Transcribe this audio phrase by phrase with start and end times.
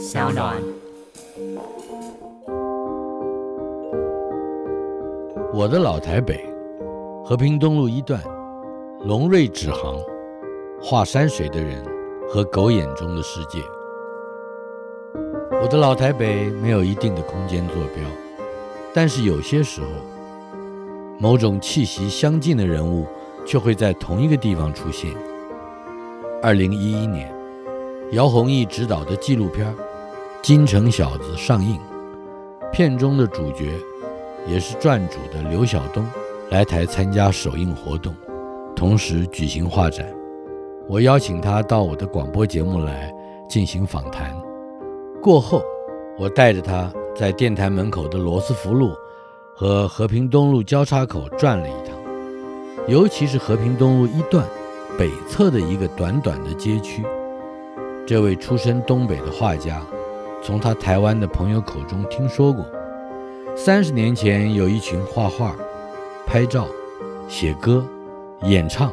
[0.00, 0.56] 小暖。
[5.52, 6.42] 我的老台北，
[7.22, 8.18] 和平东路一段，
[9.04, 9.94] 龙瑞纸行，
[10.80, 11.84] 画山水的人
[12.30, 13.58] 和狗眼中的世界。
[15.62, 18.02] 我的老台北没有一定的空间坐标，
[18.94, 19.88] 但是有些时候，
[21.18, 23.04] 某种气息相近的人物
[23.44, 25.12] 却会在同一个地方出现。
[26.42, 27.30] 二零一一年，
[28.12, 29.70] 姚宏毅执导的纪录片
[30.42, 31.78] 《京城小子》上映，
[32.72, 33.74] 片中的主角
[34.46, 36.02] 也是传主的刘晓东
[36.48, 38.14] 来台参加首映活动，
[38.74, 40.06] 同时举行画展。
[40.88, 43.14] 我邀请他到我的广播节目来
[43.50, 44.34] 进行访谈。
[45.22, 45.62] 过后，
[46.18, 48.94] 我带着他在电台门口的罗斯福路
[49.54, 51.94] 和和平东路交叉口转了一趟，
[52.88, 54.46] 尤其是和平东路一段
[54.98, 57.04] 北侧的一个短短的街区。
[58.06, 59.82] 这位出身东北的画家，
[60.42, 62.66] 从他台湾的朋友口中听说过，
[63.54, 65.54] 三十年前有一群画画、
[66.26, 66.66] 拍照、
[67.28, 67.84] 写歌、
[68.44, 68.90] 演唱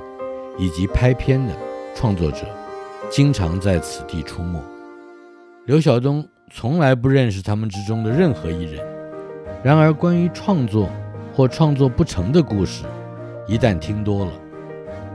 [0.58, 1.54] 以及拍片的
[1.96, 2.46] 创作者，
[3.10, 4.60] 经常在此地出没。
[5.66, 8.86] 刘晓东从来不认识他们之中的任何一人，
[9.64, 10.90] 然而关于创作
[11.34, 12.84] 或创作不成的故事，
[13.48, 14.32] 一旦听多了，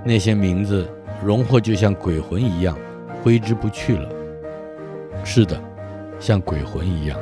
[0.03, 0.89] 那些名字
[1.23, 2.77] 荣获就像鬼魂一样
[3.23, 4.09] 挥之不去了。
[5.25, 5.61] 是的，
[6.23, 7.19] 像鬼魂一样。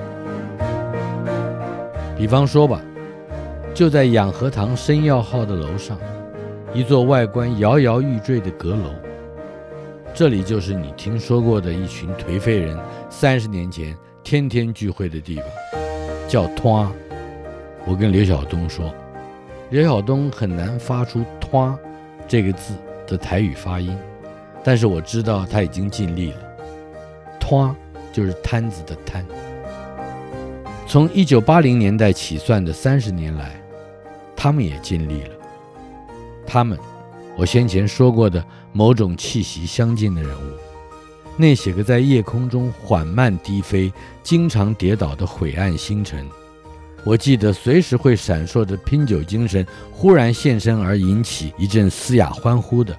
[2.19, 2.83] 比方说吧，
[3.73, 5.97] 就在养和堂生药号的楼上，
[6.75, 8.95] 一座外观摇摇欲坠的阁楼。
[10.13, 12.77] 这里就是你听说过的一群颓废人
[13.09, 15.45] 三十年前天天聚会的地方，
[16.29, 16.87] 叫“拖”。
[17.87, 18.93] 我跟刘晓东说，
[19.71, 21.75] 刘晓东很难发出“拖”
[22.29, 22.75] 这个字
[23.07, 23.97] 的台语发音，
[24.63, 26.39] 但是我知道他已经尽力了。
[27.41, 27.75] “拖”
[28.21, 29.25] 就是摊子的“摊”。
[30.87, 33.59] 从一九八零年代起算的三十年来，
[34.37, 35.35] 他们也尽力了。
[36.47, 36.79] 他们。
[37.37, 40.53] 我先前说过的某种气息相近的人物，
[41.39, 43.91] 那些个在夜空中缓慢低飞、
[44.23, 46.29] 经常跌倒的晦暗星辰，
[47.03, 52.95] 我记得随时会闪烁着拼酒精神，忽然现身而引起一阵嘶哑欢呼的，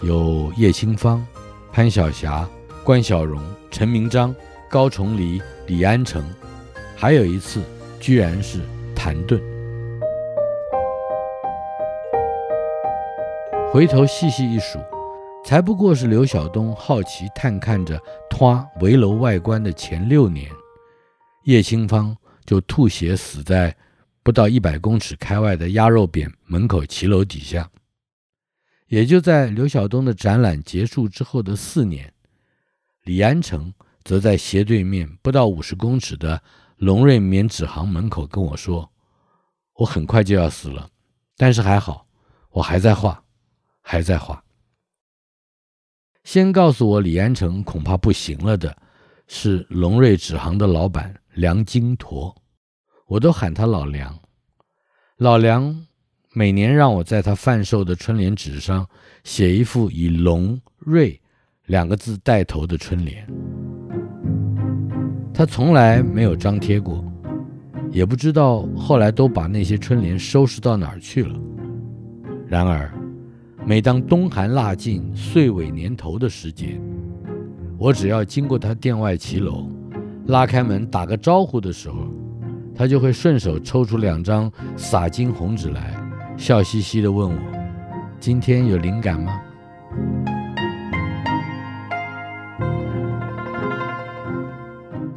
[0.00, 1.22] 有叶清芳、
[1.70, 2.48] 潘晓霞、
[2.88, 3.38] 关晓蓉、
[3.70, 4.34] 陈明章、
[4.66, 6.24] 高重离、李安成，
[6.96, 7.62] 还有一次，
[8.00, 8.62] 居然是
[8.96, 9.38] 谭盾。
[13.70, 14.78] 回头细细一数，
[15.44, 18.00] 才不过是刘晓东好奇探看着
[18.30, 20.50] 他围楼外观的前六年，
[21.44, 22.16] 叶清芳
[22.46, 23.76] 就吐血死在
[24.22, 27.68] 不到一百公尺开外的鸭肉扁门口骑楼底下。
[28.86, 32.10] 也就在刘晓东的展览结束之后的四年，
[33.08, 33.72] 李安成
[34.04, 36.42] 则在斜对面不到五十公尺的
[36.76, 38.92] 龙瑞棉纸行门口跟我说
[39.76, 40.90] ：“我很快就要死了，
[41.34, 42.06] 但是还好，
[42.50, 43.24] 我还在画。”
[43.80, 44.44] 还在画。
[46.22, 48.76] 先告诉我李安成恐怕不行了的，
[49.26, 52.36] 是龙瑞纸行的老板梁金驼，
[53.06, 54.20] 我都喊他老梁。
[55.16, 55.86] 老梁
[56.34, 58.86] 每年让我在他贩售的春联纸上
[59.24, 61.18] 写一副以“龙瑞”
[61.68, 63.26] 两个字带头的春联，
[65.32, 67.04] 他从来没有张贴过，
[67.90, 71.34] 也不知道后来都把那些春联收拾到哪儿去了。
[72.46, 72.90] 然而。
[73.66, 76.80] 每当冬寒腊尽、岁尾年头的时节，
[77.76, 79.68] 我只要经过他店外骑楼，
[80.28, 82.06] 拉开门打个招呼的时候，
[82.74, 85.94] 他就会顺手抽出两张洒金红纸来，
[86.38, 87.38] 笑嘻嘻地问我
[88.18, 89.38] ：“今天有灵感吗？”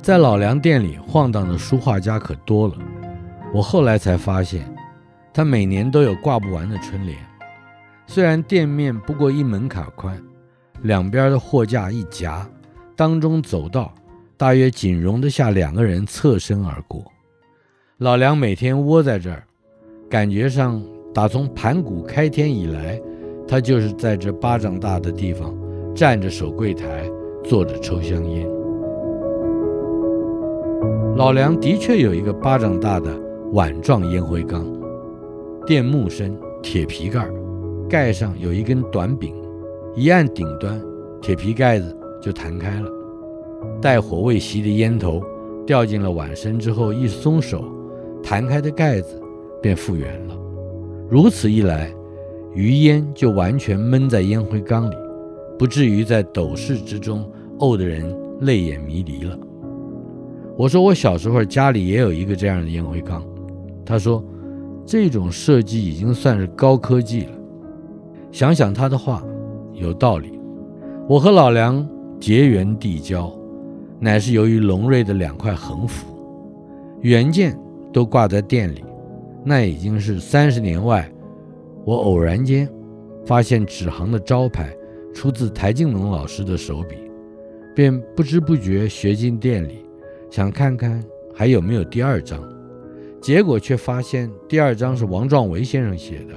[0.02, 2.74] 在老梁店里晃荡的书画家可多了，
[3.54, 4.66] 我后来才发现，
[5.32, 7.16] 他每年都有挂不完的春联。
[8.08, 10.20] 虽然店面不过一门卡宽，
[10.82, 12.50] 两边的货架一夹，
[12.96, 13.94] 当中走道
[14.38, 17.06] 大约仅容得下两个人侧身而过。
[18.00, 19.44] 老梁每天窝在这儿，
[20.10, 20.84] 感觉上
[21.14, 23.00] 打从盘古开天以来，
[23.48, 25.56] 他就是在这巴掌大的地方
[25.94, 27.08] 站着守柜台，
[27.44, 28.61] 坐着抽香烟。
[31.22, 33.16] 老梁的确有一个巴掌大的
[33.52, 34.66] 碗状烟灰缸，
[35.68, 37.30] 垫木身，铁皮盖。
[37.88, 39.32] 盖上有一根短柄，
[39.96, 40.82] 一按顶端，
[41.22, 42.90] 铁皮盖子就弹开了。
[43.80, 45.22] 带火未熄的烟头
[45.64, 47.64] 掉进了碗身之后，一松手，
[48.24, 49.22] 弹开的盖子
[49.62, 50.36] 便复原了。
[51.08, 51.94] 如此一来，
[52.56, 54.96] 余烟就完全闷在烟灰缸里，
[55.56, 57.24] 不至于在斗室之中
[57.60, 59.38] 怄得人泪眼迷离了。
[60.62, 63.26] 我说我小时候家里也有一个这样的烟灰缸。
[63.84, 64.24] 他说
[64.86, 67.32] 这种设计已经算是高科技了。
[68.32, 69.26] 想想他的话，
[69.74, 70.40] 有道理。
[71.10, 71.84] 我和老梁
[72.20, 73.36] 结缘递交，
[74.00, 76.06] 乃是由于龙瑞的两块横幅，
[77.00, 77.60] 原件
[77.92, 78.84] 都挂在店里，
[79.44, 81.12] 那已经是三十年外，
[81.86, 82.70] 我偶然间
[83.26, 84.72] 发现纸行的招牌
[85.12, 86.98] 出自台静农老师的手笔，
[87.76, 89.84] 便不知不觉学进店里，
[90.32, 91.04] 想看看
[91.36, 92.42] 还有没有第二张，
[93.22, 96.34] 结果却发现第二张是王壮维先生写的，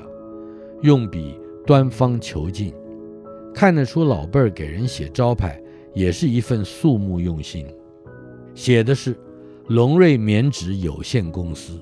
[0.82, 2.74] 用笔端方遒劲。
[3.54, 5.62] 看得出老辈儿给人写招牌
[5.94, 7.64] 也是一份肃穆用心，
[8.52, 9.16] 写的是
[9.68, 11.80] 龙瑞棉纸有限公司。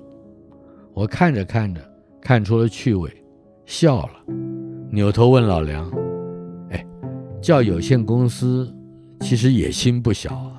[0.92, 1.80] 我看着看着
[2.20, 3.10] 看出了趣味，
[3.64, 4.12] 笑了，
[4.90, 5.90] 扭头问老梁
[6.68, 6.86] ：“哎，
[7.40, 8.70] 叫有限公司，
[9.20, 10.51] 其实野心不小。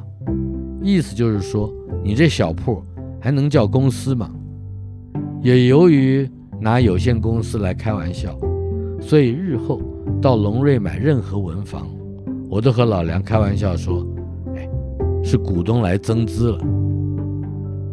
[0.84, 2.84] 意思就是说，你这小铺
[3.20, 4.30] 还能叫公司吗？”
[5.42, 8.38] 也由于拿有限公司来开玩笑，
[9.02, 9.82] 所以日后。
[10.22, 11.90] 到龙瑞买任何文房，
[12.50, 14.06] 我都和老梁开玩笑说
[14.56, 14.70] ：“哎，
[15.22, 16.60] 是股东来增资了。”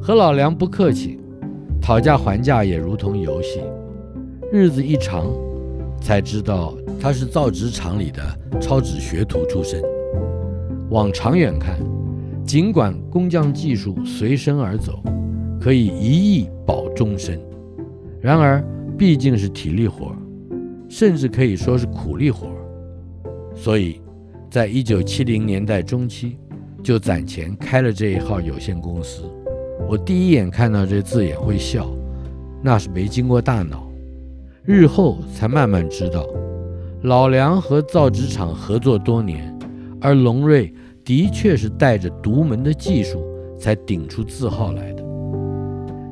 [0.01, 1.19] 和老梁不客气，
[1.81, 3.61] 讨价还价也如同游戏。
[4.53, 5.27] 日子一长，
[6.01, 8.23] 才知道他是造纸厂里的
[8.61, 9.81] 抄纸学徒出身。
[10.91, 11.79] 往长远看，
[12.51, 15.01] 尽管工匠技术随身而走，
[15.61, 17.41] 可以一艺保终身，
[18.21, 18.61] 然而
[18.99, 20.13] 毕竟是体力活。
[20.89, 22.49] 甚至可以说是苦力活，
[23.55, 24.01] 所以，
[24.51, 26.39] 在一九七零年代中期，
[26.83, 29.23] 就攒钱开了这一号有限公司。
[29.89, 31.89] 我第一眼看到这字眼会笑，
[32.65, 33.89] 那是没经过大脑。
[34.65, 36.27] 日后才慢慢知道，
[37.03, 39.57] 老梁和造纸厂合作多年，
[40.01, 40.75] 而龙瑞
[41.05, 43.25] 的确是带着独门的技术
[43.59, 45.05] 才顶出字号来的。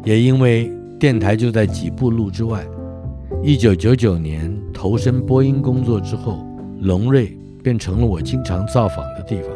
[0.05, 2.67] 也因为电台就在几步路之外。
[3.43, 6.45] 一九九九年投身播音工作之后，
[6.81, 9.51] 龙瑞便成了我经常造访的地方。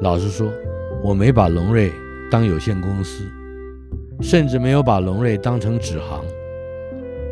[0.00, 0.50] 老实说，
[1.02, 1.90] 我没把龙瑞
[2.30, 3.24] 当有限公司，
[4.20, 6.24] 甚至没有把龙瑞当成纸行。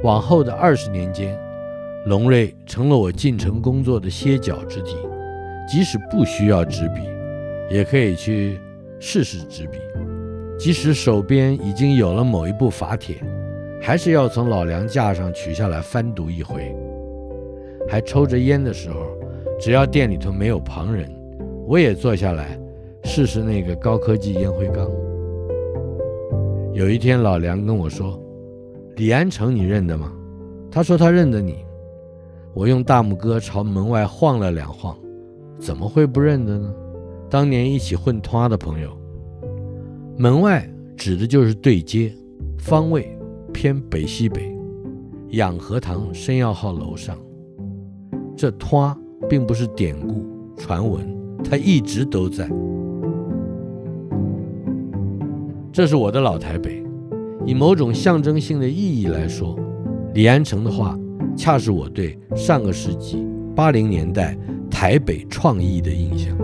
[0.02, 1.38] 往后的二十年间，
[2.06, 4.96] 龙瑞成了我进城工作的歇脚之地。
[5.68, 7.02] 即使不需要纸笔，
[7.70, 8.58] 也可以去
[8.98, 9.78] 试试纸笔。
[10.58, 13.16] 即使手边已经有了某一部法帖。
[13.80, 16.74] 还是要从老梁架上取下来翻读一回，
[17.88, 19.06] 还抽着烟的时候，
[19.60, 21.08] 只要店里头没有旁人，
[21.64, 22.58] 我也坐下来
[23.04, 24.90] 试试那个高科技烟灰缸。
[26.72, 28.20] 有一天，老梁跟我说
[28.96, 30.12] ：“李安成，你认得吗？”
[30.72, 31.64] 他说他认得你。
[32.52, 34.98] 我用大拇哥朝门外晃了两晃，
[35.58, 36.72] 怎么会不认得呢？
[37.28, 38.90] 当年一起混摊的朋友。
[40.16, 42.12] 门外指的就是对街，
[42.58, 43.14] 方位。
[43.50, 44.54] 偏北西北，
[45.30, 47.16] 养和堂生药号楼上。
[48.36, 48.96] 这摊
[49.28, 50.24] 并不是典故
[50.56, 51.04] 传闻，
[51.42, 52.48] 它一直都在。
[55.72, 56.84] 这是我的老台北，
[57.44, 59.58] 以某种象征性的意义来说，
[60.14, 60.96] 李安成的话，
[61.34, 63.26] 恰是我对上个世纪
[63.56, 64.38] 八零年代
[64.80, 66.38] 台北创意的印象。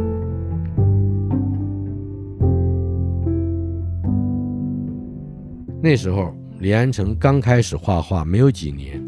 [5.81, 6.35] 那时候。
[6.61, 9.05] 李安成刚开始画画没有几年，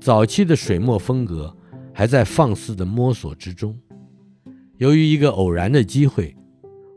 [0.00, 1.56] 早期的水墨风格
[1.94, 3.74] 还在放肆的摸索之中。
[4.76, 6.36] 由于一个偶然的机会，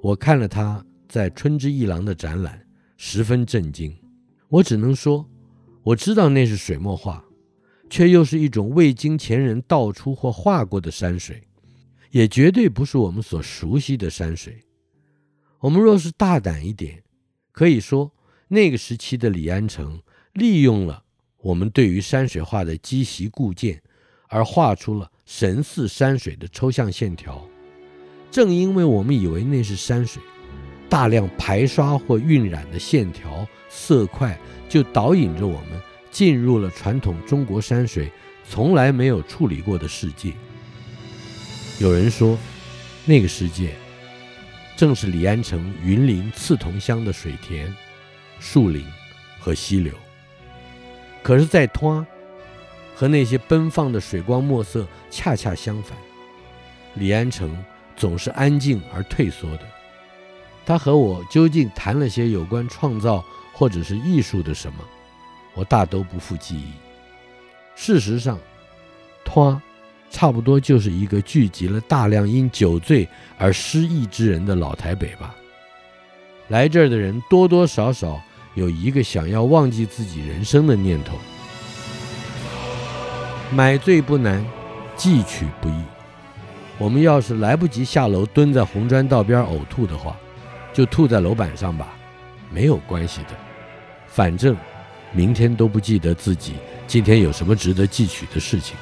[0.01, 2.59] 我看了他在春之一廊的展览，
[2.97, 3.95] 十分震惊。
[4.49, 5.25] 我只能说，
[5.83, 7.23] 我知道那是水墨画，
[7.91, 11.43] 却又是一种未经前人道出或画过的山水，
[12.11, 14.63] 也绝对不是我们所熟悉的山水。
[15.59, 17.03] 我们若是大胆一点，
[17.51, 18.11] 可以说。
[18.53, 20.01] 那个时期的李安成
[20.33, 21.05] 利用了
[21.37, 23.81] 我们对于山水画的积习固见，
[24.27, 27.47] 而画出了神似山水的抽象线条。
[28.29, 30.21] 正因为我们以为那是山水，
[30.89, 35.81] 大量排刷或晕染的线条、色块就导引着我们
[36.11, 38.11] 进入了传统中国山水
[38.47, 40.33] 从来没有处理过的世界。
[41.79, 42.37] 有人说，
[43.05, 43.73] 那个世界
[44.75, 47.73] 正是李安成云林刺桐乡的水田。
[48.43, 48.83] 树林
[49.39, 49.93] 和溪流，
[51.21, 52.03] 可是，在他
[52.95, 55.95] 和那些奔放的水光墨色恰恰相反。
[56.95, 57.55] 李安成
[57.95, 59.61] 总是安静而退缩的。
[60.65, 64.83] 他和我究竟谈了些有关创造或者是艺术的什么，
[65.53, 66.71] 我大都不复记忆。
[67.75, 68.37] 事实上，
[69.23, 69.61] 他
[70.09, 75.33] 差不多就是一个聚集了大量因酒醉而失忆之人的老台北吧。
[76.49, 78.21] 来这儿的人多多少少
[78.55, 81.17] 有一个想要忘记自己人生的念头。
[83.53, 84.45] 买醉不难，
[84.95, 85.83] 记取不易。
[86.77, 90.17] 我们要是来不及下楼蹲在红砖道边呕吐的话，
[90.73, 91.93] 就吐在楼板上吧，
[92.49, 93.29] 没有关系的。
[94.07, 94.55] 反正
[95.11, 96.55] 明天都不记得自己
[96.87, 98.75] 今天有什么值得记取的事情。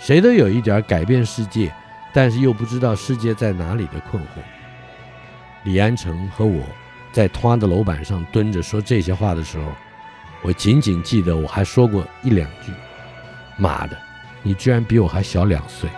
[0.00, 1.72] 谁都有一点改变世界，
[2.12, 4.26] 但是又不知道世界在哪里的困惑。
[5.64, 6.62] 李安成和我
[7.12, 9.72] 在他的楼板上蹲着说这些话的时候，
[10.42, 12.72] 我仅仅记得我还说过一两句
[13.58, 13.98] ：“妈的，
[14.42, 15.90] 你居然比我还小两岁。”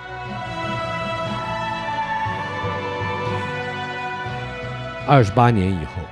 [5.06, 6.02] 二十八年以后，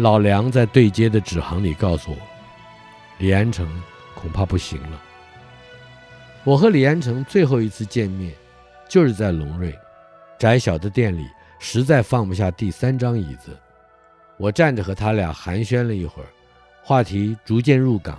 [0.00, 2.16] 老梁在对接的纸行里告诉我，
[3.18, 3.68] 李安成
[4.14, 5.02] 恐怕不行了。
[6.42, 8.32] 我和李安成最后一次见面，
[8.88, 9.78] 就是在龙瑞
[10.38, 11.26] 窄小的店里。
[11.62, 13.54] 实在放不下第三张椅子，
[14.38, 16.28] 我站着和他俩寒暄了一会儿，
[16.82, 18.18] 话题逐渐入港，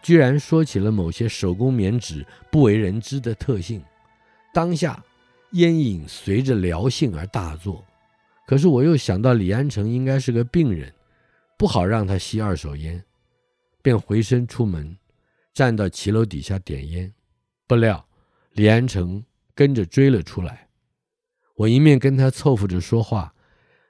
[0.00, 3.82] 居然说起了某些手工棉纸不为人知的特性。
[4.54, 5.02] 当下
[5.54, 7.84] 烟瘾随着聊性而大作，
[8.46, 10.94] 可是我又想到李安成应该是个病人，
[11.56, 13.04] 不好让他吸二手烟，
[13.82, 14.98] 便回身出门，
[15.54, 17.12] 站到骑楼底下点烟。
[17.66, 18.06] 不料
[18.52, 20.68] 李安成跟着追了出来。
[21.54, 23.34] 我一面跟他凑合着说话，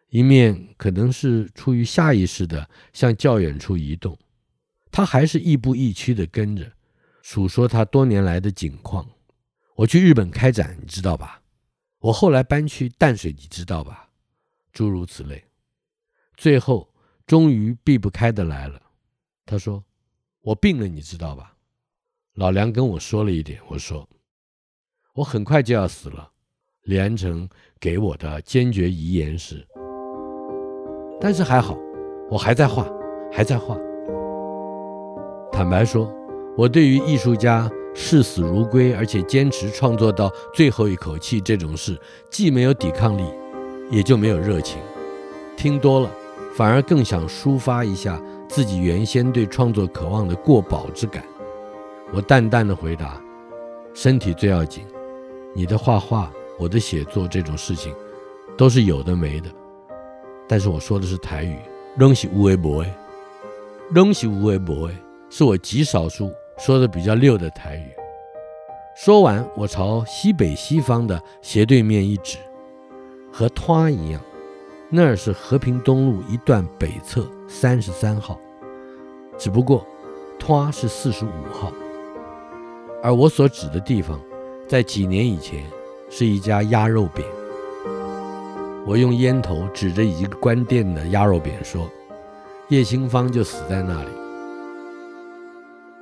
[0.09, 4.17] 一面可能是出于下意识的向较远处移动，
[4.93, 6.73] 他还是亦步亦趋地跟着，
[7.23, 9.11] 数说他多年来的景况。
[9.75, 11.43] 我去日本开展，你知道吧？
[11.99, 14.11] 我后来搬去淡水，你知道吧？
[14.73, 15.45] 诸如此类。
[16.37, 16.95] 最后
[17.27, 18.81] 终于避不开的来了，
[19.45, 19.83] 他说
[20.43, 21.55] ：“我病了，你知道吧？”
[22.35, 24.09] 老梁跟我说了一点，我说
[25.15, 26.31] ：“我很快就要死了。”
[26.87, 27.49] 李安成
[27.81, 29.67] 给我的坚决遗言是：
[31.21, 31.77] 但是还好，
[32.31, 32.87] 我还在画，
[33.33, 33.77] 还在画。
[35.51, 36.09] 坦白说，
[36.57, 43.25] 我对于艺术家视死如归而且坚持创作到最后一口气这种事，既没有抵抗力，
[43.91, 44.81] 也就没有热情。
[45.57, 46.11] 听多了，
[46.57, 51.23] 反而更想抒发一下自己原先对创作渴望的过饱之感。
[52.15, 53.21] 我淡淡的回答：
[53.93, 54.83] 身体最要紧，
[55.55, 56.33] 你的画画。
[56.59, 57.95] 我的写作这种事情，
[58.57, 59.51] 都是有的没的，
[60.49, 61.59] 但是我说的是台语，
[61.99, 62.91] 东西无为博诶，
[63.95, 64.97] 东西无为博诶，
[65.29, 67.91] 是我极少数说的比较溜的台语。
[68.95, 72.39] 说完，我朝西北西方的斜对面一指，
[73.31, 74.19] 和拖一样，
[74.91, 78.39] 那儿是和平东路一段北侧三十三号，
[79.37, 79.87] 只不过
[80.39, 81.73] 拖是四十五号，
[83.03, 84.21] 而我所指的地方，
[84.69, 85.65] 在几年以前。
[86.09, 87.25] 是一家鸭肉饼。
[88.87, 91.91] 我用烟头指着一个关店的鸭肉饼说
[92.71, 94.11] ：“叶清芳就死在那里。”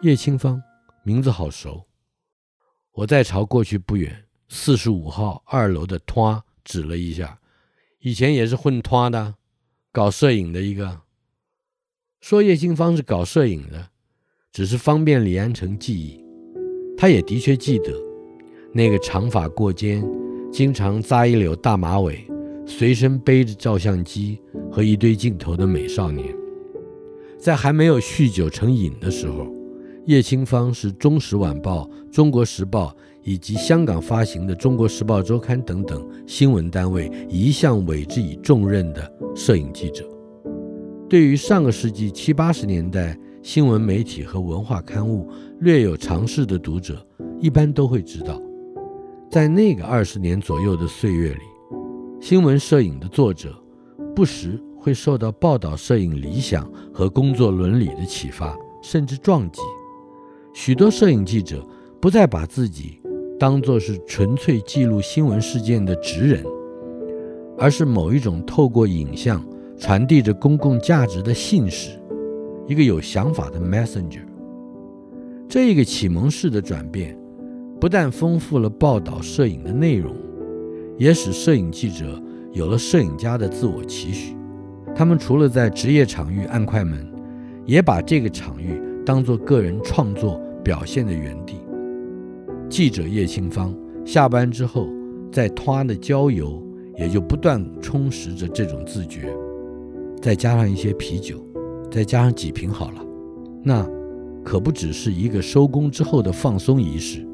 [0.03, 0.63] 叶清芳
[1.03, 1.83] 名字好熟。
[2.93, 4.15] 我再朝过去不远
[4.51, 7.39] 四十五号二楼的摊指了一下，
[8.05, 9.37] 以前也是混摊的，
[9.91, 11.01] 搞摄影的一个。
[12.21, 13.89] 说叶清芳是搞摄影的，
[14.53, 16.23] 只是方便李安成记忆，
[16.99, 17.95] 他也的确记得。
[18.75, 20.07] 那个长发过肩，
[20.53, 22.23] 经常扎一绺大马尾，
[22.67, 24.39] 随身背着照相机
[24.71, 26.29] 和一堆镜头的美少年，
[27.39, 29.51] 在还没有酗酒成瘾的时候，
[30.05, 40.09] 叶清芳是《中时晚报》《中国时报》以及香港发行的《中国时报周刊》等等新闻单位一向委之以重任的摄影记者。
[41.09, 45.29] 对于上个世纪七八十年代新闻媒体和文化刊物
[45.61, 47.05] 略有尝试的读者，
[47.41, 48.41] 一般都会知道。
[49.31, 51.41] 在那个二十年左右的岁月里，
[52.21, 53.55] 新闻摄影的作者
[54.15, 59.61] 不时会受到报道摄影理想和工作伦理的启发，甚至撞击。
[60.53, 61.67] 许多摄影记者
[62.01, 63.01] 不再把自己
[63.39, 66.45] 当作是纯粹记录新闻事件的职人，
[67.59, 69.45] 而是某一种透过影像
[69.77, 71.99] 传递着公共价值的信使，
[72.67, 74.23] 一个有想法的 messenger。
[75.49, 77.19] 这一个启蒙式的转变。
[77.81, 80.17] 不但丰富了报道摄影的内容，
[80.97, 82.23] 也使摄影记者
[82.53, 84.35] 有了摄影家的自我期许。
[84.95, 87.07] 他们除了在职业场域按快门，
[87.67, 91.57] 也把这个场域当作个人创作表现的园地。
[92.75, 93.73] 记者叶庆芳
[94.05, 94.89] 下班之后，
[95.31, 96.61] 在他的郊游，
[96.99, 99.33] 也就不断充实着这种自觉。
[100.21, 101.37] 再加上一些啤酒，
[101.89, 103.01] 再加上几瓶好了，
[103.63, 103.89] 那
[104.43, 107.25] 可不只是一个收工之后的放松仪式。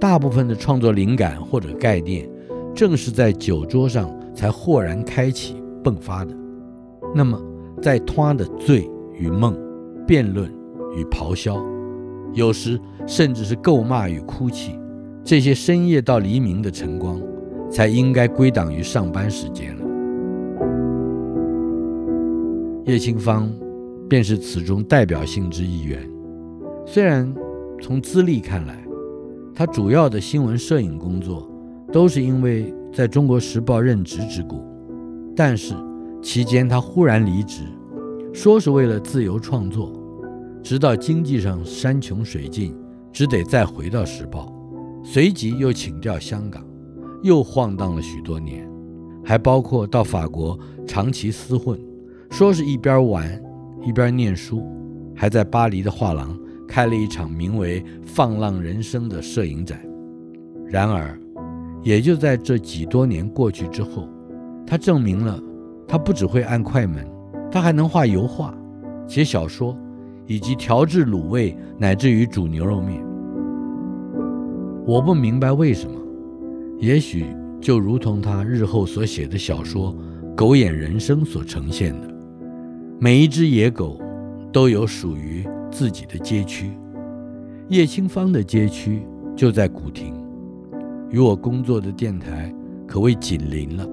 [0.00, 2.26] 大部分的创作灵感或者概念，
[2.74, 6.34] 正是在酒桌上才豁然开启、迸发的。
[7.14, 7.38] 那么
[7.82, 9.54] 在他的醉与梦、
[10.06, 10.50] 辩论
[10.96, 11.62] 与咆哮，
[12.32, 14.78] 有时甚至是咒骂与哭泣，
[15.22, 17.20] 这些深夜到黎明的晨光，
[17.70, 19.84] 才应该归档于上班时间了。
[22.86, 23.50] 叶清芳
[24.08, 25.98] 便是此中代表性之一员。
[26.86, 27.34] 虽然
[27.80, 28.84] 从资历看来，
[29.54, 31.48] 他主要的新闻摄影工作
[31.92, 34.62] 都是因为在中国时报任职之故，
[35.34, 35.74] 但是
[36.22, 37.62] 期间他忽然离职，
[38.32, 39.92] 说是为了自由创作，
[40.62, 42.74] 直到经济上山穷水尽，
[43.14, 44.52] 只得再回到时报，
[45.04, 46.66] 随即又请调香港，
[47.22, 48.68] 又晃荡了许多年，
[49.24, 51.80] 还包括到法国长期厮混。
[52.28, 53.40] 说是一边玩
[53.86, 54.66] 一边念书，
[55.14, 59.80] 还在巴黎的画廊开了一场名为《放浪人生》的摄影展。
[60.66, 61.16] 然而，
[61.84, 64.08] 也就在这几多年过去之后，
[64.66, 65.40] 他证明了
[65.86, 67.08] 他不只会按快门，
[67.48, 68.52] 他还能画油画、
[69.06, 69.78] 写小说，
[70.26, 73.04] 以及调制卤味，乃至于煮牛肉面。
[74.86, 75.98] 我不明白为什么，
[76.78, 77.26] 也许
[77.60, 79.94] 就如同他日后所写的小说
[80.34, 82.14] 《狗眼人生》所呈现的。
[83.00, 84.00] 每一只野狗
[84.52, 86.70] 都有属于自己的街区，
[87.68, 89.02] 叶清芳的街区
[89.34, 90.14] 就在古亭，
[91.10, 92.54] 与我工作的电台
[92.86, 93.88] 可谓紧邻了。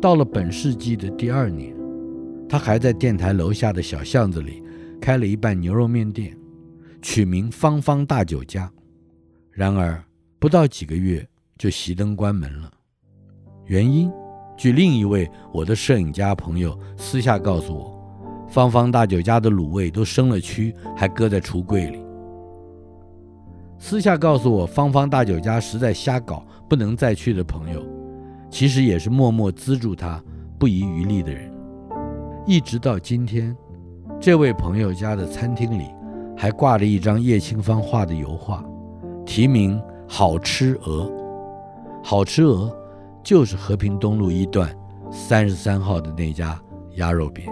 [0.00, 1.74] 到了本世纪的第二年，
[2.48, 4.62] 他还在电台楼下的小巷子里
[5.04, 6.34] 开了一半牛肉面店，
[7.02, 8.72] 取名“芳芳大酒家”。
[9.52, 10.02] 然而
[10.38, 12.72] 不到几个月就熄灯关门了，
[13.66, 14.10] 原因？
[14.56, 21.98] 据另一位我的摄影家朋友私下告诉我，芳芳大酒家的卤味都生了蛆，还搁在橱柜里。
[23.78, 27.86] 私下告诉我芳芳大酒家实在瞎搞，不能再去的朋友，
[28.50, 30.24] 其实也是默默资助他
[30.58, 31.52] 不遗余力的人。
[32.46, 33.54] 一直到今天，
[34.24, 35.94] 这位朋友家的餐厅里
[36.34, 38.64] 还挂着一张叶清芳画的油画，
[39.26, 41.12] 题名“好吃鹅”，
[42.02, 42.74] 好吃鹅。
[43.22, 44.74] 就是和平东路一段
[45.12, 46.58] 三十三号的那家
[46.94, 47.44] 鸭肉饼。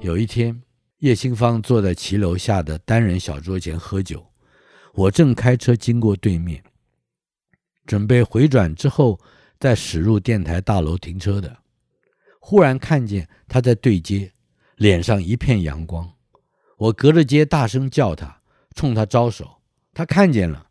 [0.00, 0.62] 有一天，
[1.00, 4.24] 叶清芳坐在骑楼下的单人小桌前喝酒，
[4.94, 6.62] 我正开车经过对面，
[7.84, 9.20] 准备回转之后
[9.60, 11.54] 再驶入电台大楼停车的，
[12.48, 14.30] 忽然看见他在对街，
[14.76, 16.12] 脸上一片阳光。
[16.76, 18.40] 我隔着街大声叫他，
[18.76, 19.56] 冲他招手，
[19.92, 20.68] 他看见了。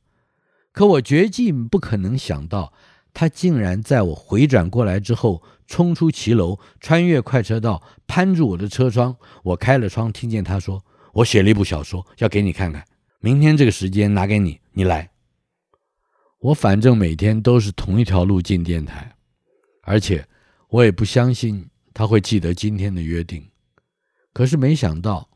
[0.72, 2.72] 可我绝计不可能想到，
[3.14, 9.14] 他竟然在我回转过来之后，冲出骑楼，穿越快车道，攀住我的车窗。
[9.44, 12.86] 我开了窗，听见他说：“我写了一部小说，要给你看看，
[13.20, 15.10] 明天这个时间拿给你，你来。”
[16.40, 19.14] 我反正每天都是同一条路进电台，
[19.82, 20.26] 而且
[20.70, 23.50] 我也不相信他会记得今天的约定。
[24.34, 25.30] 可是没想到，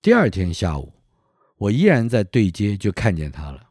[0.00, 0.92] 第二天下午，
[1.56, 3.70] 我依然在对街就看见他了。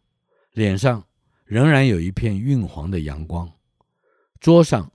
[0.53, 1.03] 脸上
[1.45, 3.51] 仍然有一片晕黄的阳光，
[4.39, 4.91] 桌上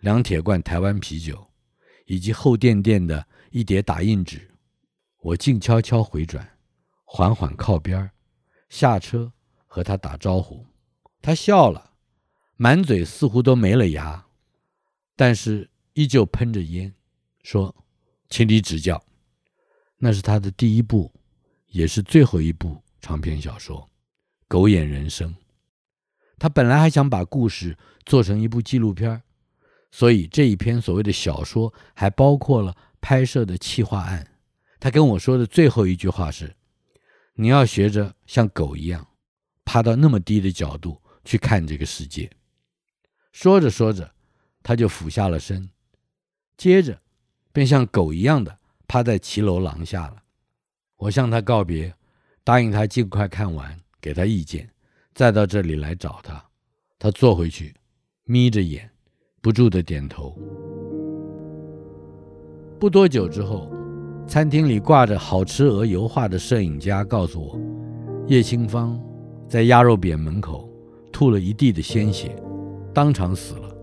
[0.00, 1.46] 两铁罐台湾啤酒，
[2.06, 4.50] 以及厚甸甸的一叠打印纸。
[5.20, 6.58] 我静悄悄回转，
[7.04, 8.10] 缓缓靠边，
[8.68, 9.32] 下车
[9.66, 10.66] 和他打招呼。
[11.22, 11.92] 他笑了，
[12.56, 14.23] 满嘴似乎都没了牙，
[15.16, 16.92] 但是依旧喷着烟，
[17.42, 17.74] 说
[18.28, 19.02] ：“请你指教。”
[19.98, 21.12] 那是他的第一部，
[21.68, 23.88] 也是最后一部长篇小说。
[24.48, 25.34] 狗眼人生，
[26.38, 29.22] 他本来还想把故事做成一部纪录片，
[29.90, 34.32] 所以这一篇所谓的小说还包括了拍摄的企划案。
[34.78, 36.54] 他跟我说的最后一句话是
[37.34, 39.08] ：“你要学着像狗一样，
[39.64, 42.30] 趴到那么低的角度去看这个世界。”
[43.32, 44.14] 说着说着，
[44.64, 45.70] 他就俯下了身，
[46.56, 46.98] 接着
[47.52, 50.16] 便像狗一样的趴在骑楼廊下了。
[50.96, 51.94] 我向他告别，
[52.42, 53.78] 答应他尽快看完。
[54.00, 54.68] 给他意见，
[55.14, 56.44] 再到这里来找他。
[56.98, 57.74] 他坐回去，
[58.24, 58.90] 眯着眼，
[59.40, 60.36] 不住的点头。
[62.78, 63.70] 不多久之后，
[64.26, 67.58] 餐厅里挂着好吃鹅油画的摄影家告诉我，
[68.26, 69.00] 叶清芳
[69.48, 70.70] 在鸭肉扁门口
[71.10, 72.36] 吐了一地的鲜血，
[72.92, 73.73] 当场死了。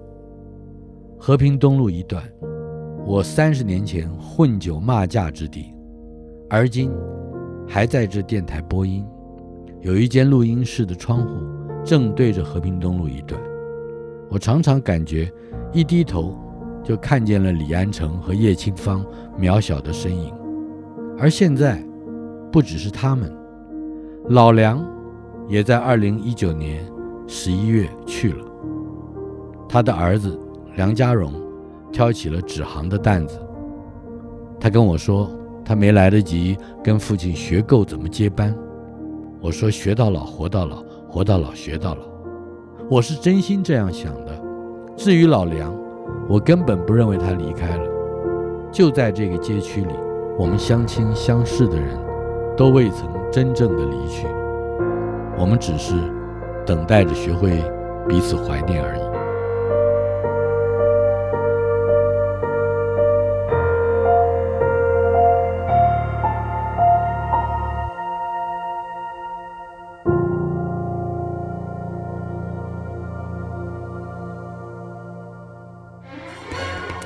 [1.24, 2.24] 和平东路一段，
[3.06, 5.72] 我三十年前混酒骂架之地，
[6.50, 6.92] 而今
[7.68, 9.06] 还在这电台播音。
[9.82, 11.38] 有一间录音室的窗户
[11.86, 13.40] 正对着和平东路一段，
[14.32, 15.32] 我常常感觉
[15.72, 16.36] 一低头
[16.84, 19.06] 就看见了李安成和叶清芳
[19.40, 20.34] 渺小的身影。
[21.20, 21.86] 而现在，
[22.52, 23.32] 不只是他们，
[24.30, 24.84] 老梁
[25.48, 26.84] 也在二零一九年
[27.28, 28.44] 十一月去了。
[29.70, 30.36] 他的儿子
[30.76, 31.34] 梁家荣
[31.92, 33.40] 挑起了纸行的担子。
[34.60, 35.30] 他跟我说，
[35.66, 38.56] 他没来得及跟父亲学够怎么接班。
[39.42, 42.02] 我说：“学到老，活到老，活到老，学到老。”
[42.90, 44.40] 我是真心这样想的。
[44.96, 45.76] 至于老梁，
[46.30, 47.84] 我根本不认为他离开了。
[48.72, 49.94] 就在这个街区里，
[50.38, 51.98] 我们相亲相识的人，
[52.56, 54.28] 都未曾真正的离去。
[55.38, 55.96] 我们只是
[56.66, 57.64] 等待着学会
[58.08, 59.01] 彼此怀念而已。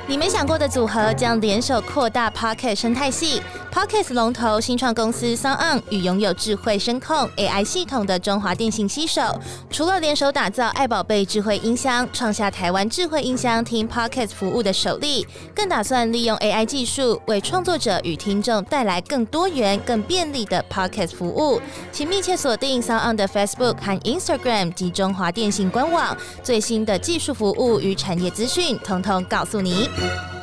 [0.07, 3.41] 你没想过的组合将联手扩大 Pocket 生态系。
[3.73, 9.37] Pocket 龙头新创公司 Sound 与拥有智慧声控 AI 系统的中华电信携手，
[9.69, 21.59] 除了联手打造爱宝贝智慧音箱，创下台湾智慧音箱听 Pocket 服务的首例，更打算利用 AI 技术为创作者与听众带来更多元、更便利的 Pocket 服务。
[21.91, 29.89] 请密切锁定 Sound 的 Facebook 和 Instagram 及中华电信官网，最新的技术服务与产业资讯，统统告诉你。
[29.95, 30.34] thank you